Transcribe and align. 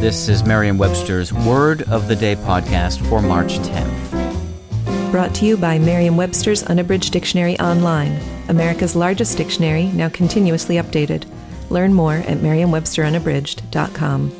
This 0.00 0.28
is 0.30 0.44
Merriam-Webster's 0.44 1.30
Word 1.30 1.82
of 1.82 2.08
the 2.08 2.16
Day 2.16 2.34
podcast 2.34 3.06
for 3.10 3.20
March 3.20 3.58
10th. 3.58 5.10
Brought 5.10 5.34
to 5.34 5.44
you 5.44 5.58
by 5.58 5.78
Merriam-Webster's 5.78 6.62
Unabridged 6.62 7.12
Dictionary 7.12 7.60
Online, 7.60 8.18
America's 8.48 8.96
largest 8.96 9.36
dictionary, 9.36 9.88
now 9.88 10.08
continuously 10.08 10.76
updated. 10.76 11.30
Learn 11.68 11.92
more 11.92 12.14
at 12.14 12.40
merriam-websterunabridged.com. 12.40 14.32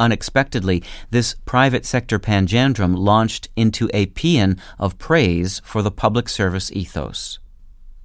Unexpectedly, 0.00 0.82
this 1.10 1.36
private 1.44 1.84
sector 1.84 2.18
panjandrum 2.18 2.96
launched 2.96 3.50
into 3.54 3.90
a 3.92 4.06
paean 4.06 4.56
of 4.78 4.98
praise 4.98 5.60
for 5.64 5.82
the 5.82 5.90
public 5.90 6.28
service 6.28 6.72
ethos. 6.72 7.38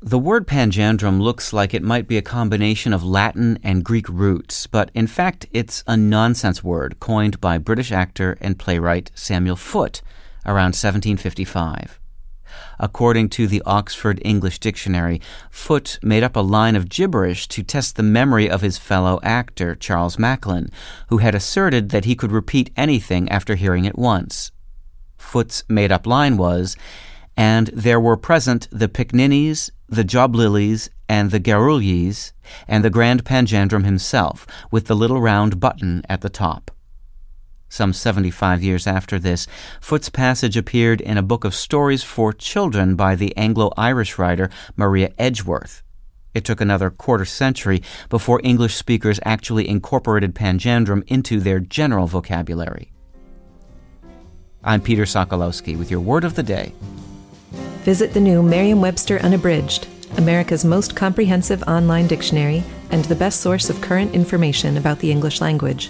The 0.01 0.19
word 0.19 0.45
panjandrum 0.45 1.21
looks 1.21 1.53
like 1.53 1.73
it 1.73 1.81
might 1.81 2.07
be 2.07 2.17
a 2.17 2.21
combination 2.21 2.93
of 2.93 3.03
Latin 3.03 3.57
and 3.63 3.83
Greek 3.83 4.07
roots, 4.09 4.67
but 4.67 4.91
in 4.93 5.07
fact 5.07 5.47
it's 5.51 5.83
a 5.87 5.95
nonsense 5.95 6.63
word 6.63 6.99
coined 6.99 7.39
by 7.39 7.57
British 7.57 7.91
actor 7.91 8.37
and 8.41 8.59
playwright 8.59 9.09
Samuel 9.15 9.55
Foote 9.55 10.01
around 10.45 10.75
1755. 10.75 11.99
According 12.79 13.29
to 13.29 13.47
the 13.47 13.61
Oxford 13.65 14.21
English 14.23 14.59
Dictionary, 14.59 15.21
Foote 15.49 15.99
made 16.01 16.23
up 16.23 16.35
a 16.35 16.41
line 16.41 16.75
of 16.75 16.89
gibberish 16.89 17.47
to 17.49 17.63
test 17.63 17.95
the 17.95 18.03
memory 18.03 18.49
of 18.49 18.61
his 18.61 18.77
fellow 18.77 19.19
actor, 19.23 19.75
Charles 19.75 20.19
Macklin, 20.19 20.69
who 21.09 21.17
had 21.17 21.35
asserted 21.35 21.89
that 21.89 22.05
he 22.05 22.15
could 22.15 22.31
repeat 22.31 22.71
anything 22.75 23.29
after 23.29 23.55
hearing 23.55 23.85
it 23.85 23.97
once. 23.97 24.51
Foote's 25.17 25.63
made 25.67 25.91
up 25.91 26.05
line 26.05 26.37
was, 26.37 26.75
and 27.37 27.67
there 27.73 27.99
were 27.99 28.17
present 28.17 28.67
the 28.71 28.87
Picninnies, 28.87 29.71
the 29.87 30.03
Joblillies, 30.03 30.89
and 31.07 31.31
the 31.31 31.39
Garyulies, 31.39 32.31
and 32.67 32.83
the 32.83 32.89
Grand 32.89 33.25
Panjandrum 33.25 33.83
himself, 33.83 34.47
with 34.71 34.87
the 34.87 34.95
little 34.95 35.21
round 35.21 35.59
button 35.59 36.03
at 36.09 36.21
the 36.21 36.29
top. 36.29 36.71
Some 37.69 37.93
75 37.93 38.63
years 38.63 38.87
after 38.87 39.19
this, 39.19 39.47
Foote's 39.81 40.09
passage 40.09 40.55
appeared 40.55 41.01
in 41.01 41.17
a 41.17 41.23
book 41.23 41.43
of 41.43 41.55
stories 41.55 42.03
for 42.03 42.31
children 42.31 42.95
by 42.95 43.15
the 43.15 43.35
Anglo 43.35 43.71
Irish 43.75 44.17
writer 44.17 44.49
Maria 44.75 45.11
Edgeworth. 45.17 45.81
It 46.33 46.43
took 46.43 46.61
another 46.61 46.89
quarter 46.89 47.25
century 47.25 47.81
before 48.09 48.41
English 48.43 48.75
speakers 48.75 49.19
actually 49.25 49.67
incorporated 49.67 50.35
Panjandrum 50.35 51.03
into 51.07 51.39
their 51.39 51.59
general 51.59 52.07
vocabulary. 52.07 52.91
I'm 54.63 54.81
Peter 54.81 55.03
Sokolowski 55.03 55.77
with 55.77 55.89
your 55.89 56.01
word 56.01 56.23
of 56.23 56.35
the 56.35 56.43
day. 56.43 56.73
Visit 57.83 58.13
the 58.13 58.19
new 58.19 58.43
Merriam 58.43 58.81
Webster 58.81 59.19
Unabridged, 59.19 59.87
America's 60.17 60.65
most 60.65 60.95
comprehensive 60.95 61.63
online 61.63 62.07
dictionary 62.07 62.63
and 62.89 63.05
the 63.05 63.15
best 63.15 63.41
source 63.41 63.69
of 63.69 63.79
current 63.81 64.13
information 64.13 64.77
about 64.77 64.99
the 64.99 65.11
English 65.11 65.39
language. 65.39 65.89